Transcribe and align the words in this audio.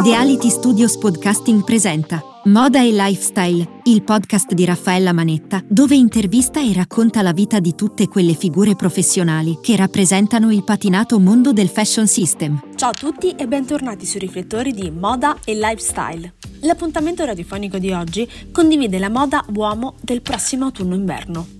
Ideality 0.00 0.48
Studios 0.48 0.96
Podcasting 0.96 1.62
presenta 1.62 2.24
Moda 2.44 2.80
e 2.80 2.90
Lifestyle, 2.90 3.82
il 3.84 4.02
podcast 4.02 4.54
di 4.54 4.64
Raffaella 4.64 5.12
Manetta, 5.12 5.62
dove 5.68 5.94
intervista 5.94 6.58
e 6.58 6.72
racconta 6.72 7.20
la 7.20 7.34
vita 7.34 7.60
di 7.60 7.74
tutte 7.74 8.08
quelle 8.08 8.32
figure 8.32 8.74
professionali 8.76 9.58
che 9.60 9.76
rappresentano 9.76 10.50
il 10.50 10.64
patinato 10.64 11.20
mondo 11.20 11.52
del 11.52 11.68
fashion 11.68 12.06
system. 12.06 12.62
Ciao 12.76 12.90
a 12.90 12.94
tutti 12.94 13.32
e 13.32 13.46
bentornati 13.46 14.06
sui 14.06 14.20
riflettori 14.20 14.72
di 14.72 14.90
Moda 14.90 15.36
e 15.44 15.54
Lifestyle. 15.54 16.32
L'appuntamento 16.60 17.22
radiofonico 17.26 17.76
di 17.76 17.92
oggi 17.92 18.26
condivide 18.50 18.98
la 18.98 19.10
moda 19.10 19.44
uomo 19.54 19.96
del 20.00 20.22
prossimo 20.22 20.64
autunno-inverno. 20.64 21.59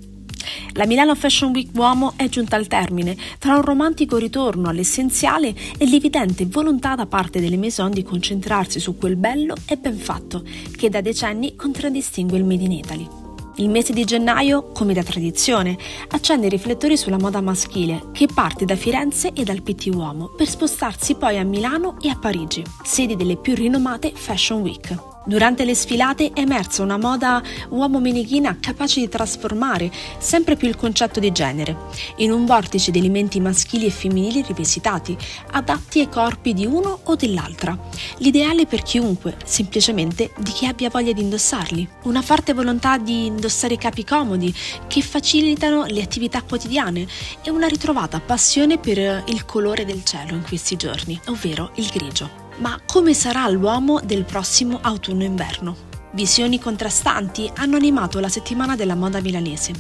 La 0.74 0.86
Milano 0.86 1.14
Fashion 1.14 1.50
Week 1.50 1.68
Uomo 1.74 2.12
è 2.16 2.28
giunta 2.28 2.56
al 2.56 2.66
termine, 2.66 3.16
tra 3.38 3.56
un 3.56 3.62
romantico 3.62 4.16
ritorno 4.16 4.68
all'essenziale 4.68 5.54
e 5.76 5.86
l'evidente 5.86 6.46
volontà 6.46 6.94
da 6.94 7.06
parte 7.06 7.40
delle 7.40 7.56
maison 7.56 7.90
di 7.90 8.02
concentrarsi 8.02 8.78
su 8.78 8.96
quel 8.96 9.16
bello 9.16 9.54
e 9.66 9.76
ben 9.76 9.96
fatto 9.96 10.44
che 10.76 10.88
da 10.88 11.00
decenni 11.00 11.56
contraddistingue 11.56 12.38
il 12.38 12.44
Made 12.44 12.64
in 12.64 12.72
Italy. 12.72 13.08
Il 13.56 13.68
mese 13.68 13.92
di 13.92 14.04
gennaio, 14.04 14.70
come 14.72 14.94
da 14.94 15.02
tradizione, 15.02 15.76
accende 16.08 16.46
i 16.46 16.50
riflettori 16.50 16.96
sulla 16.96 17.18
moda 17.18 17.40
maschile, 17.40 18.04
che 18.12 18.26
parte 18.32 18.64
da 18.64 18.76
Firenze 18.76 19.32
e 19.34 19.42
dal 19.44 19.62
PT 19.62 19.90
Uomo 19.92 20.28
per 20.28 20.48
spostarsi 20.48 21.16
poi 21.16 21.36
a 21.36 21.44
Milano 21.44 21.96
e 22.00 22.08
a 22.08 22.16
Parigi, 22.16 22.64
sedi 22.82 23.16
delle 23.16 23.36
più 23.36 23.54
rinomate 23.54 24.12
Fashion 24.14 24.60
Week. 24.60 25.09
Durante 25.22 25.64
le 25.64 25.74
sfilate 25.74 26.32
è 26.32 26.40
emersa 26.40 26.82
una 26.82 26.96
moda 26.96 27.42
uomo-menichina 27.68 28.56
capace 28.58 29.00
di 29.00 29.08
trasformare 29.08 29.90
sempre 30.18 30.56
più 30.56 30.66
il 30.66 30.76
concetto 30.76 31.20
di 31.20 31.30
genere, 31.30 31.76
in 32.16 32.32
un 32.32 32.46
vortice 32.46 32.90
di 32.90 32.98
elementi 32.98 33.38
maschili 33.38 33.84
e 33.84 33.90
femminili 33.90 34.42
rivisitati, 34.42 35.16
adatti 35.52 36.00
ai 36.00 36.08
corpi 36.08 36.54
di 36.54 36.64
uno 36.64 37.00
o 37.04 37.14
dell'altra. 37.16 37.78
L'ideale 38.18 38.64
per 38.64 38.82
chiunque, 38.82 39.36
semplicemente 39.44 40.32
di 40.38 40.52
chi 40.52 40.66
abbia 40.66 40.88
voglia 40.88 41.12
di 41.12 41.20
indossarli. 41.20 41.88
Una 42.04 42.22
forte 42.22 42.54
volontà 42.54 42.96
di 42.96 43.26
indossare 43.26 43.76
capi 43.76 44.04
comodi 44.04 44.52
che 44.86 45.02
facilitano 45.02 45.84
le 45.84 46.02
attività 46.02 46.42
quotidiane 46.42 47.06
e 47.42 47.50
una 47.50 47.66
ritrovata 47.66 48.20
passione 48.20 48.78
per 48.78 49.24
il 49.26 49.44
colore 49.44 49.84
del 49.84 50.02
cielo 50.02 50.34
in 50.34 50.42
questi 50.42 50.76
giorni, 50.76 51.20
ovvero 51.26 51.72
il 51.74 51.86
grigio. 51.92 52.39
Ma 52.60 52.78
come 52.84 53.14
sarà 53.14 53.48
l'uomo 53.48 54.00
del 54.04 54.24
prossimo 54.24 54.80
autunno-inverno? 54.82 55.88
Visioni 56.12 56.58
contrastanti 56.58 57.50
hanno 57.56 57.76
animato 57.76 58.20
la 58.20 58.28
settimana 58.28 58.76
della 58.76 58.94
moda 58.94 59.22
milanese. 59.22 59.72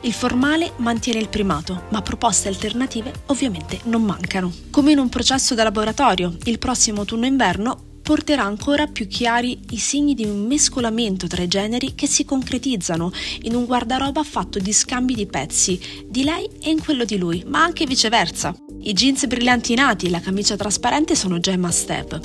Il 0.00 0.12
formale 0.12 0.72
mantiene 0.78 1.20
il 1.20 1.28
primato, 1.28 1.84
ma 1.90 2.02
proposte 2.02 2.48
alternative 2.48 3.12
ovviamente 3.26 3.78
non 3.84 4.02
mancano. 4.02 4.52
Come 4.70 4.90
in 4.90 4.98
un 4.98 5.08
processo 5.08 5.54
da 5.54 5.62
laboratorio, 5.62 6.36
il 6.44 6.58
prossimo 6.58 7.00
autunno-inverno 7.00 7.87
porterà 8.08 8.42
ancora 8.42 8.86
più 8.86 9.06
chiari 9.06 9.60
i 9.68 9.76
segni 9.76 10.14
di 10.14 10.24
un 10.24 10.46
mescolamento 10.46 11.26
tra 11.26 11.42
i 11.42 11.46
generi 11.46 11.94
che 11.94 12.06
si 12.06 12.24
concretizzano 12.24 13.12
in 13.42 13.54
un 13.54 13.66
guardaroba 13.66 14.22
fatto 14.22 14.58
di 14.58 14.72
scambi 14.72 15.12
di 15.12 15.26
pezzi, 15.26 15.78
di 16.06 16.24
lei 16.24 16.48
e 16.58 16.70
in 16.70 16.82
quello 16.82 17.04
di 17.04 17.18
lui, 17.18 17.44
ma 17.46 17.62
anche 17.62 17.84
viceversa. 17.84 18.56
I 18.80 18.94
jeans 18.94 19.26
brillantinati 19.26 20.06
e 20.06 20.10
la 20.10 20.20
camicia 20.20 20.56
trasparente 20.56 21.14
sono 21.14 21.38
must 21.58 21.90
have. 21.90 22.18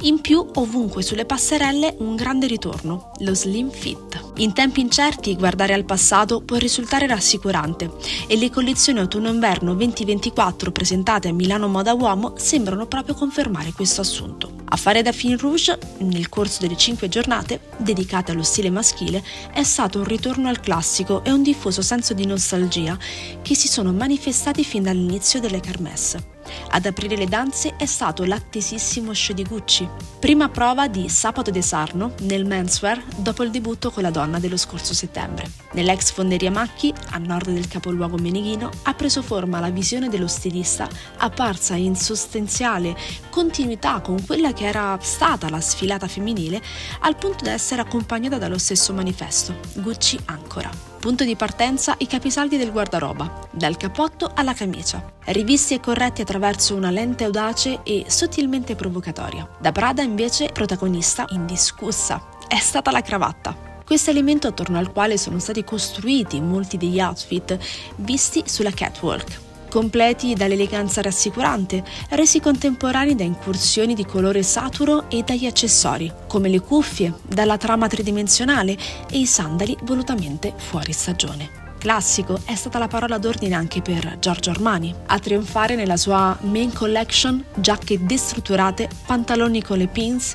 In 0.00 0.20
più, 0.20 0.44
ovunque 0.54 1.02
sulle 1.02 1.26
passerelle 1.26 1.94
un 1.98 2.16
grande 2.16 2.48
ritorno, 2.48 3.12
lo 3.18 3.32
slim 3.32 3.70
fit. 3.70 4.29
In 4.40 4.54
tempi 4.54 4.80
incerti, 4.80 5.36
guardare 5.36 5.74
al 5.74 5.84
passato 5.84 6.40
può 6.40 6.56
risultare 6.56 7.06
rassicurante 7.06 7.90
e 8.26 8.38
le 8.38 8.48
collezioni 8.48 8.98
autunno-inverno 9.00 9.74
2024 9.74 10.72
presentate 10.72 11.28
a 11.28 11.32
Milano 11.34 11.68
Moda 11.68 11.92
Uomo 11.92 12.32
sembrano 12.38 12.86
proprio 12.86 13.14
confermare 13.14 13.72
questo 13.72 14.00
assunto. 14.00 14.50
A 14.64 14.76
fare 14.76 15.02
da 15.02 15.12
fin 15.12 15.36
rouge, 15.36 15.78
nel 15.98 16.30
corso 16.30 16.62
delle 16.62 16.78
cinque 16.78 17.10
giornate 17.10 17.60
dedicate 17.76 18.32
allo 18.32 18.42
stile 18.42 18.70
maschile, 18.70 19.22
è 19.52 19.62
stato 19.62 19.98
un 19.98 20.04
ritorno 20.04 20.48
al 20.48 20.60
classico 20.60 21.22
e 21.22 21.30
un 21.32 21.42
diffuso 21.42 21.82
senso 21.82 22.14
di 22.14 22.24
nostalgia 22.24 22.96
che 23.42 23.54
si 23.54 23.68
sono 23.68 23.92
manifestati 23.92 24.64
fin 24.64 24.84
dall'inizio 24.84 25.38
delle 25.38 25.60
kermesse. 25.60 26.38
Ad 26.70 26.86
aprire 26.86 27.16
le 27.16 27.26
danze 27.26 27.74
è 27.76 27.86
stato 27.86 28.24
l'attesissimo 28.24 29.12
show 29.12 29.34
di 29.34 29.44
Gucci, 29.44 29.88
prima 30.18 30.48
prova 30.48 30.88
di 30.88 31.08
Sabato 31.08 31.50
de 31.50 31.62
Sarno 31.62 32.12
nel 32.20 32.44
menswear 32.44 33.02
dopo 33.16 33.42
il 33.42 33.50
debutto 33.50 33.90
con 33.90 34.02
la 34.02 34.10
donna 34.10 34.38
dello 34.38 34.56
scorso 34.56 34.94
settembre. 34.94 35.50
Nell'ex 35.72 36.12
fonderia 36.12 36.50
Macchi, 36.50 36.92
a 37.10 37.18
nord 37.18 37.50
del 37.50 37.68
capoluogo 37.68 38.16
menighino, 38.18 38.70
ha 38.82 38.94
preso 38.94 39.22
forma 39.22 39.60
la 39.60 39.70
visione 39.70 40.08
dello 40.08 40.28
stilista, 40.28 40.88
apparsa 41.18 41.74
in 41.74 41.96
sostanziale 41.96 42.96
continuità 43.30 44.00
con 44.00 44.24
quella 44.24 44.52
che 44.52 44.64
era 44.64 44.98
stata 45.00 45.48
la 45.48 45.60
sfilata 45.60 46.08
femminile, 46.08 46.60
al 47.00 47.16
punto 47.16 47.44
da 47.44 47.52
essere 47.52 47.82
accompagnata 47.82 48.38
dallo 48.38 48.58
stesso 48.58 48.92
manifesto, 48.92 49.54
Gucci 49.74 50.18
Ancora. 50.26 50.70
Punto 51.00 51.24
di 51.24 51.34
partenza 51.34 51.94
i 51.96 52.06
capisaldi 52.06 52.58
del 52.58 52.72
guardaroba, 52.72 53.48
dal 53.52 53.78
cappotto 53.78 54.30
alla 54.34 54.52
camicia, 54.52 55.02
rivisti 55.28 55.72
e 55.72 55.80
corretti 55.80 56.20
attraverso 56.20 56.74
una 56.74 56.90
lente 56.90 57.24
audace 57.24 57.80
e 57.84 58.04
sottilmente 58.06 58.74
provocatoria. 58.74 59.48
Da 59.58 59.72
Prada 59.72 60.02
invece 60.02 60.50
protagonista 60.52 61.24
indiscussa 61.30 62.22
è 62.46 62.58
stata 62.58 62.90
la 62.90 63.00
cravatta. 63.00 63.56
Questo 63.82 64.10
elemento 64.10 64.48
attorno 64.48 64.76
al 64.76 64.92
quale 64.92 65.16
sono 65.16 65.38
stati 65.38 65.64
costruiti 65.64 66.38
molti 66.38 66.76
degli 66.76 67.00
outfit 67.00 67.58
visti 67.96 68.42
sulla 68.44 68.70
catwalk 68.70 69.48
completi 69.70 70.34
dall'eleganza 70.34 71.00
rassicurante, 71.00 71.82
resi 72.10 72.40
contemporanei 72.40 73.14
da 73.14 73.24
incursioni 73.24 73.94
di 73.94 74.04
colore 74.04 74.42
saturo 74.42 75.08
e 75.08 75.22
dagli 75.22 75.46
accessori, 75.46 76.12
come 76.28 76.50
le 76.50 76.60
cuffie, 76.60 77.14
dalla 77.26 77.56
trama 77.56 77.86
tridimensionale 77.86 78.76
e 79.10 79.18
i 79.18 79.24
sandali 79.24 79.74
volutamente 79.84 80.52
fuori 80.54 80.92
stagione. 80.92 81.60
Classico 81.78 82.38
è 82.44 82.54
stata 82.54 82.78
la 82.78 82.88
parola 82.88 83.16
d'ordine 83.16 83.54
anche 83.54 83.80
per 83.80 84.18
Giorgio 84.18 84.50
Armani, 84.50 84.94
a 85.06 85.18
trionfare 85.18 85.76
nella 85.76 85.96
sua 85.96 86.36
main 86.42 86.74
collection 86.74 87.42
giacche 87.54 88.04
destrutturate, 88.04 88.86
pantaloni 89.06 89.62
con 89.62 89.78
le 89.78 89.86
pins 89.86 90.34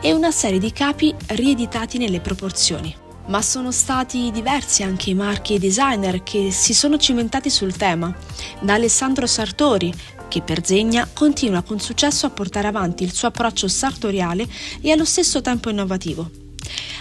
e 0.00 0.12
una 0.12 0.32
serie 0.32 0.58
di 0.58 0.72
capi 0.72 1.14
rieditati 1.28 1.98
nelle 1.98 2.20
proporzioni, 2.20 2.92
ma 3.26 3.42
sono 3.42 3.70
stati 3.70 4.30
diversi 4.30 4.82
anche 4.82 5.10
i 5.10 5.14
marchi 5.14 5.52
e 5.52 5.56
i 5.56 5.60
designer 5.60 6.22
che 6.22 6.50
si 6.50 6.74
sono 6.74 6.96
cimentati 6.96 7.50
sul 7.50 7.74
tema, 7.76 8.14
da 8.60 8.74
Alessandro 8.74 9.26
Sartori, 9.26 9.92
che 10.28 10.40
per 10.40 10.64
Zegna 10.64 11.08
continua 11.12 11.62
con 11.62 11.78
successo 11.78 12.26
a 12.26 12.30
portare 12.30 12.66
avanti 12.66 13.04
il 13.04 13.12
suo 13.12 13.28
approccio 13.28 13.68
sartoriale 13.68 14.46
e 14.80 14.90
allo 14.90 15.04
stesso 15.04 15.40
tempo 15.40 15.70
innovativo, 15.70 16.30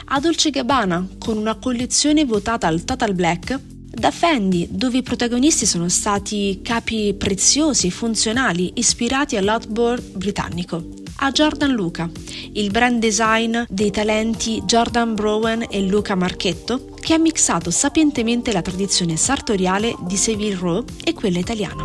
a 0.05 0.19
Dolce 0.19 0.49
Gabbana, 0.49 1.07
con 1.17 1.37
una 1.37 1.55
collezione 1.55 2.25
votata 2.25 2.67
al 2.67 2.83
Total 2.83 3.13
Black, 3.13 3.59
da 3.93 4.11
Fendi, 4.11 4.67
dove 4.71 4.97
i 4.97 5.03
protagonisti 5.03 5.65
sono 5.65 5.89
stati 5.89 6.61
capi 6.63 7.13
preziosi 7.13 7.87
e 7.87 7.91
funzionali 7.91 8.71
ispirati 8.75 9.35
all'outboard 9.35 10.17
britannico, 10.17 11.00
a 11.23 11.31
Jordan 11.31 11.71
Luca, 11.71 12.09
il 12.53 12.71
brand 12.71 12.99
design 12.99 13.59
dei 13.69 13.91
talenti 13.91 14.61
Jordan 14.65 15.13
Browen 15.13 15.65
e 15.69 15.81
Luca 15.81 16.15
Marchetto, 16.15 16.89
che 16.99 17.13
ha 17.13 17.19
mixato 17.19 17.69
sapientemente 17.69 18.51
la 18.51 18.63
tradizione 18.63 19.15
sartoriale 19.17 19.95
di 20.01 20.17
Seville 20.17 20.55
Row 20.55 20.83
e 21.03 21.13
quella 21.13 21.37
italiana. 21.37 21.83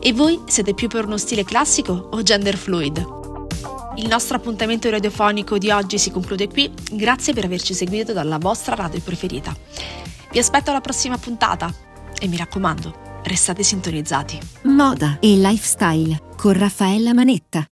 E 0.00 0.12
voi 0.12 0.40
siete 0.46 0.72
più 0.72 0.86
per 0.86 1.06
uno 1.06 1.18
stile 1.18 1.42
classico 1.42 2.08
o 2.12 2.22
gender 2.22 2.56
fluid? 2.56 3.16
Il 3.96 4.06
nostro 4.06 4.36
appuntamento 4.36 4.88
radiofonico 4.88 5.58
di 5.58 5.70
oggi 5.70 5.98
si 5.98 6.12
conclude 6.12 6.46
qui, 6.46 6.72
grazie 6.92 7.32
per 7.32 7.44
averci 7.44 7.74
seguito 7.74 8.12
dalla 8.12 8.38
vostra 8.38 8.76
radio 8.76 9.00
preferita. 9.00 9.54
Vi 10.30 10.38
aspetto 10.38 10.70
alla 10.70 10.80
prossima 10.80 11.18
puntata 11.18 11.74
e 12.20 12.28
mi 12.28 12.36
raccomando, 12.36 13.20
restate 13.24 13.64
sintonizzati. 13.64 14.38
Moda 14.62 15.18
e 15.18 15.34
lifestyle 15.34 16.22
con 16.36 16.52
Raffaella 16.52 17.12
Manetta. 17.12 17.68